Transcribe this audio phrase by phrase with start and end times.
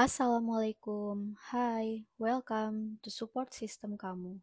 [0.00, 4.40] Assalamualaikum, hai, welcome to support system kamu.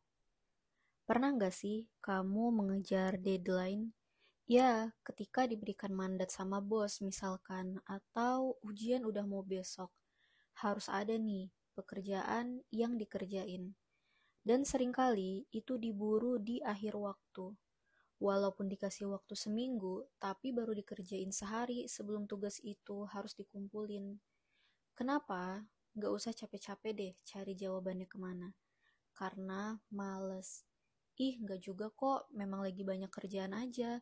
[1.02, 3.90] Pernah nggak sih kamu mengejar deadline?
[4.46, 9.90] Ya, ketika diberikan mandat sama bos misalkan, atau ujian udah mau besok,
[10.62, 13.74] harus ada nih pekerjaan yang dikerjain.
[14.46, 17.50] Dan sering kali itu diburu di akhir waktu.
[18.22, 24.22] Walaupun dikasih waktu seminggu, tapi baru dikerjain sehari sebelum tugas itu harus dikumpulin.
[24.98, 25.62] Kenapa?
[25.94, 28.50] Gak usah capek-capek deh cari jawabannya ke mana.
[29.14, 30.66] Karena males.
[31.22, 34.02] Ih, gak juga kok, memang lagi banyak kerjaan aja.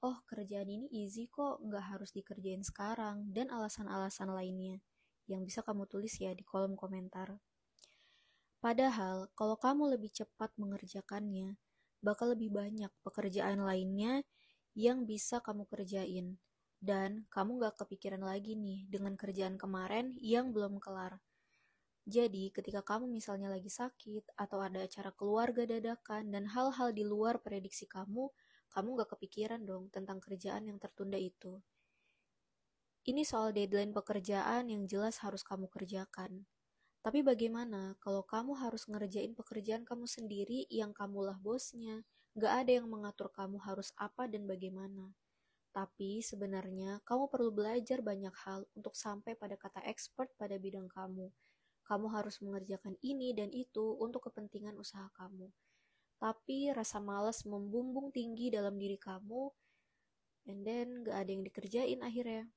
[0.00, 4.80] Oh, kerjaan ini easy kok, gak harus dikerjain sekarang, dan alasan-alasan lainnya
[5.28, 7.36] yang bisa kamu tulis ya di kolom komentar.
[8.64, 11.60] Padahal, kalau kamu lebih cepat mengerjakannya,
[12.00, 14.24] bakal lebih banyak pekerjaan lainnya
[14.72, 16.40] yang bisa kamu kerjain.
[16.80, 21.20] Dan kamu gak kepikiran lagi nih dengan kerjaan kemarin yang belum kelar.
[22.08, 27.44] Jadi, ketika kamu misalnya lagi sakit, atau ada acara keluarga dadakan, dan hal-hal di luar
[27.44, 28.32] prediksi kamu,
[28.72, 31.60] kamu gak kepikiran dong tentang kerjaan yang tertunda itu.
[33.04, 36.48] Ini soal deadline pekerjaan yang jelas harus kamu kerjakan.
[37.00, 42.04] Tapi bagaimana kalau kamu harus ngerjain pekerjaan kamu sendiri yang kamulah bosnya?
[42.36, 45.16] Gak ada yang mengatur kamu harus apa dan bagaimana.
[45.70, 51.30] Tapi sebenarnya kamu perlu belajar banyak hal untuk sampai pada kata expert pada bidang kamu.
[51.86, 55.50] Kamu harus mengerjakan ini dan itu untuk kepentingan usaha kamu.
[56.18, 59.48] Tapi rasa malas membumbung tinggi dalam diri kamu,
[60.52, 62.50] and then gak ada yang dikerjain akhirnya.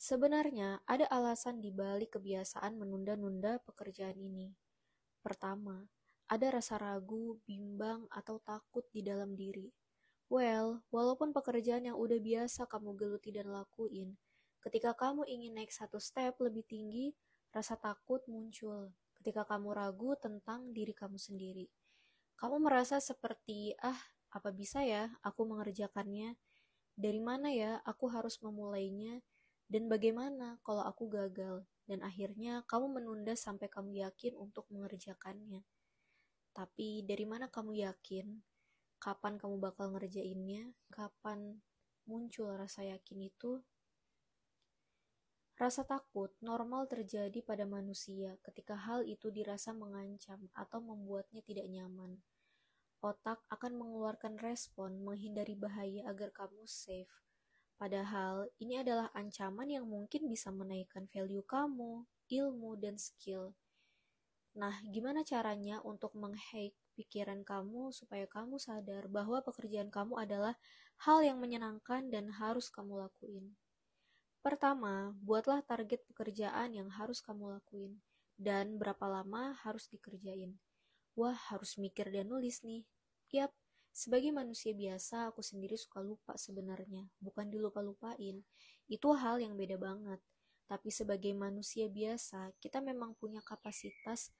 [0.00, 4.48] Sebenarnya, ada alasan di balik kebiasaan menunda-nunda pekerjaan ini.
[5.20, 5.84] Pertama,
[6.24, 9.68] ada rasa ragu, bimbang, atau takut di dalam diri.
[10.30, 14.14] Well, walaupun pekerjaan yang udah biasa kamu geluti dan lakuin,
[14.62, 17.10] ketika kamu ingin naik satu step lebih tinggi,
[17.50, 18.94] rasa takut muncul.
[19.18, 21.66] Ketika kamu ragu tentang diri kamu sendiri,
[22.38, 23.98] kamu merasa seperti, "Ah,
[24.30, 26.38] apa bisa ya aku mengerjakannya?
[26.94, 29.18] Dari mana ya aku harus memulainya?"
[29.66, 35.66] Dan bagaimana kalau aku gagal dan akhirnya kamu menunda sampai kamu yakin untuk mengerjakannya?
[36.54, 38.26] Tapi dari mana kamu yakin?
[39.00, 40.76] Kapan kamu bakal ngerjainnya?
[40.92, 41.64] Kapan
[42.04, 43.64] muncul rasa yakin itu?
[45.56, 52.20] Rasa takut normal terjadi pada manusia ketika hal itu dirasa mengancam atau membuatnya tidak nyaman.
[53.00, 57.08] Otak akan mengeluarkan respon menghindari bahaya agar kamu safe
[57.80, 63.56] Padahal ini adalah ancaman yang mungkin bisa menaikkan value kamu, ilmu, dan skill.
[64.58, 70.54] Nah, gimana caranya untuk menghack pikiran kamu supaya kamu sadar bahwa pekerjaan kamu adalah
[71.06, 73.54] hal yang menyenangkan dan harus kamu lakuin?
[74.40, 78.00] Pertama, buatlah target pekerjaan yang harus kamu lakuin
[78.40, 80.56] dan berapa lama harus dikerjain.
[81.18, 82.82] Wah, harus mikir dan nulis nih.
[83.36, 83.52] Yap,
[83.92, 88.42] sebagai manusia biasa, aku sendiri suka lupa sebenarnya, bukan dilupa-lupain.
[88.88, 90.20] Itu hal yang beda banget.
[90.70, 94.30] Tapi sebagai manusia biasa, kita memang punya kapasitas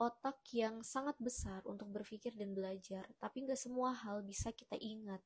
[0.00, 5.20] otak yang sangat besar untuk berpikir dan belajar, tapi nggak semua hal bisa kita ingat.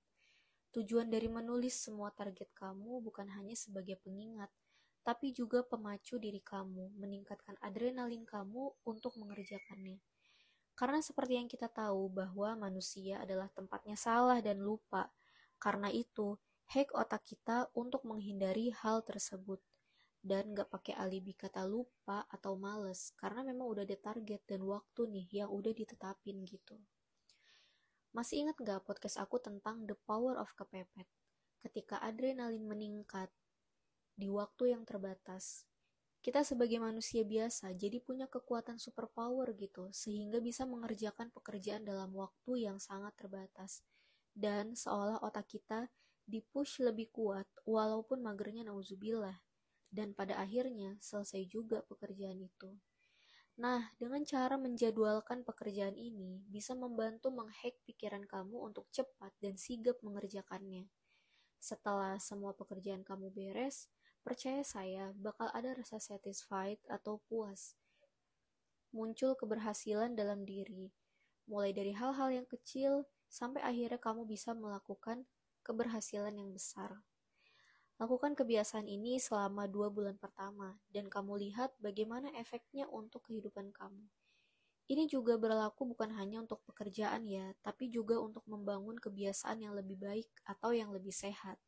[0.75, 4.51] Tujuan dari menulis semua target kamu bukan hanya sebagai pengingat,
[5.07, 10.03] tapi juga pemacu diri kamu, meningkatkan adrenalin kamu untuk mengerjakannya.
[10.75, 15.15] Karena seperti yang kita tahu bahwa manusia adalah tempatnya salah dan lupa.
[15.63, 16.41] Karena itu,
[16.73, 19.61] hack otak kita untuk menghindari hal tersebut.
[20.21, 25.09] Dan gak pakai alibi kata lupa atau males, karena memang udah ada target dan waktu
[25.09, 26.77] nih yang udah ditetapin gitu.
[28.13, 31.09] Masih ingat gak podcast aku tentang the power of kepepet?
[31.65, 33.33] Ketika adrenalin meningkat
[34.13, 35.65] di waktu yang terbatas,
[36.21, 42.69] kita sebagai manusia biasa jadi punya kekuatan superpower gitu, sehingga bisa mengerjakan pekerjaan dalam waktu
[42.69, 43.81] yang sangat terbatas.
[44.37, 45.89] Dan seolah otak kita
[46.29, 49.41] dipush lebih kuat, walaupun magernya nauzubillah.
[49.91, 52.79] Dan pada akhirnya selesai juga pekerjaan itu.
[53.61, 60.01] Nah, dengan cara menjadwalkan pekerjaan ini, bisa membantu menghack pikiran kamu untuk cepat dan sigap
[60.01, 60.89] mengerjakannya.
[61.61, 63.93] Setelah semua pekerjaan kamu beres,
[64.25, 67.77] percaya saya bakal ada rasa satisfied atau puas.
[68.97, 70.89] Muncul keberhasilan dalam diri,
[71.45, 75.29] mulai dari hal-hal yang kecil sampai akhirnya kamu bisa melakukan
[75.61, 77.05] keberhasilan yang besar.
[78.01, 84.09] Lakukan kebiasaan ini selama dua bulan pertama, dan kamu lihat bagaimana efeknya untuk kehidupan kamu.
[84.89, 90.01] Ini juga berlaku bukan hanya untuk pekerjaan ya, tapi juga untuk membangun kebiasaan yang lebih
[90.01, 91.61] baik atau yang lebih sehat.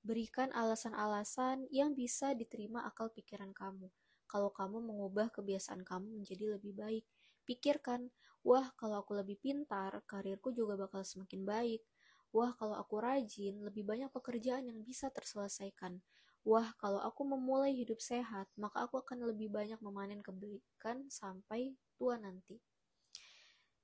[0.00, 3.92] Berikan alasan-alasan yang bisa diterima akal pikiran kamu.
[4.32, 7.04] kalau kamu mengubah kebiasaan kamu menjadi lebih baik.
[7.44, 8.08] Pikirkan,
[8.40, 11.84] wah kalau aku lebih pintar, karirku juga bakal semakin baik.
[12.32, 16.00] Wah kalau aku rajin, lebih banyak pekerjaan yang bisa terselesaikan.
[16.42, 22.16] Wah kalau aku memulai hidup sehat, maka aku akan lebih banyak memanen kebaikan sampai tua
[22.18, 22.58] nanti.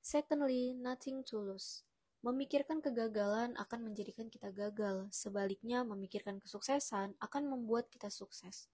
[0.01, 1.85] Secondly, nothing to lose.
[2.25, 8.67] Memikirkan kegagalan akan menjadikan kita gagal, sebaliknya memikirkan kesuksesan akan membuat kita sukses.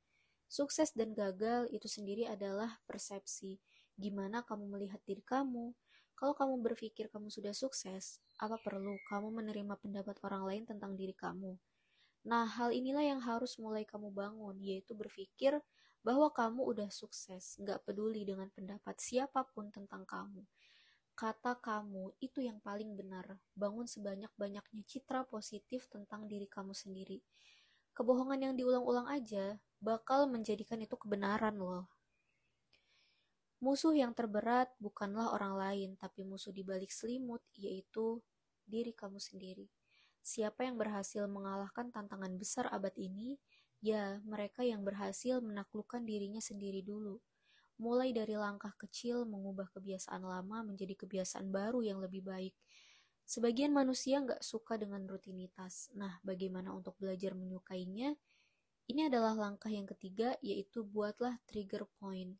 [0.49, 3.61] Sukses dan gagal itu sendiri adalah persepsi.
[3.99, 5.77] Gimana kamu melihat diri kamu?
[6.15, 11.13] Kalau kamu berpikir kamu sudah sukses, apa perlu kamu menerima pendapat orang lain tentang diri
[11.13, 11.59] kamu?
[12.25, 15.61] Nah, hal inilah yang harus mulai kamu bangun, yaitu berpikir
[16.07, 20.47] bahwa kamu udah sukses, nggak peduli dengan pendapat siapa pun tentang kamu
[21.15, 23.39] kata kamu itu yang paling benar.
[23.55, 27.23] Bangun sebanyak-banyaknya citra positif tentang diri kamu sendiri.
[27.95, 31.87] Kebohongan yang diulang-ulang aja bakal menjadikan itu kebenaran loh.
[33.65, 38.21] Musuh yang terberat bukanlah orang lain, tapi musuh di balik selimut, yaitu
[38.69, 39.73] diri kamu sendiri.
[40.21, 43.41] Siapa yang berhasil mengalahkan tantangan besar abad ini?
[43.81, 47.21] Ya, mereka yang berhasil menaklukkan dirinya sendiri dulu
[47.75, 52.55] mulai dari langkah kecil mengubah kebiasaan lama menjadi kebiasaan baru yang lebih baik.
[53.25, 55.89] Sebagian manusia nggak suka dengan rutinitas.
[55.97, 58.15] Nah, bagaimana untuk belajar menyukainya?
[58.85, 62.37] Ini adalah langkah yang ketiga, yaitu buatlah trigger point.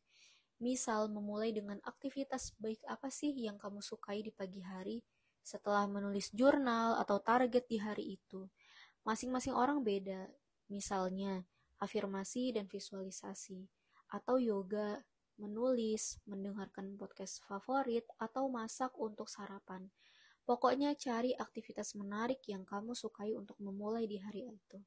[0.63, 5.03] Misal, memulai dengan aktivitas baik apa sih yang kamu sukai di pagi hari
[5.45, 8.47] setelah menulis jurnal atau target di hari itu.
[9.03, 10.31] Masing-masing orang beda,
[10.71, 11.45] misalnya
[11.77, 13.67] afirmasi dan visualisasi,
[14.09, 15.03] atau yoga,
[15.35, 19.91] menulis, mendengarkan podcast favorit, atau masak untuk sarapan.
[20.47, 24.79] Pokoknya cari aktivitas menarik yang kamu sukai untuk memulai di hari itu.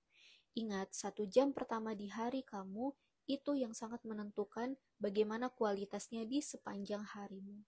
[0.59, 2.91] Ingat, satu jam pertama di hari kamu
[3.29, 7.61] itu yang sangat menentukan bagaimana kualitasnya di sepanjang harimu.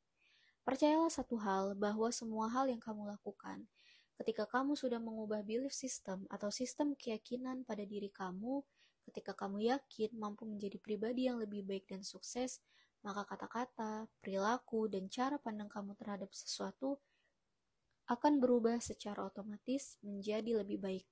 [0.65, 3.69] Percayalah satu hal bahwa semua hal yang kamu lakukan,
[4.17, 8.65] ketika kamu sudah mengubah belief system atau sistem keyakinan pada diri kamu,
[9.11, 12.63] Ketika kamu yakin mampu menjadi pribadi yang lebih baik dan sukses,
[13.03, 17.03] maka kata-kata, perilaku, dan cara pandang kamu terhadap sesuatu
[18.07, 21.07] akan berubah secara otomatis menjadi lebih baik.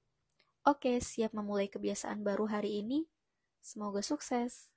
[0.63, 3.03] Oke, siap memulai kebiasaan baru hari ini?
[3.65, 4.69] Semoga sukses!